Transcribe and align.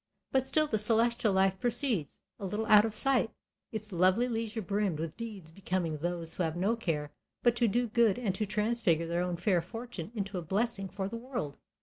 But 0.31 0.47
still 0.47 0.65
the 0.65 0.79
celestial 0.79 1.31
life 1.31 1.59
proceeds, 1.59 2.17
a 2.39 2.45
little 2.47 2.65
out 2.65 2.85
of 2.85 2.95
sight, 2.95 3.29
its 3.71 3.91
lovely 3.91 4.27
leisure 4.27 4.63
brimmed 4.63 4.99
with 4.99 5.15
deeds 5.15 5.51
becoming 5.51 5.97
those 5.99 6.33
who 6.33 6.41
have 6.41 6.55
no 6.57 6.75
care 6.75 7.11
but 7.43 7.55
to 7.57 7.67
do 7.67 7.85
good 7.87 8.17
and 8.17 8.33
to 8.33 8.47
transfigure 8.47 9.05
their 9.05 9.21
own 9.21 9.37
fair 9.37 9.61
fortune 9.61 10.11
into 10.15 10.39
a 10.39 10.41
blessing 10.41 10.89
for 10.89 11.07
the 11.07 11.17
world. 11.17 11.55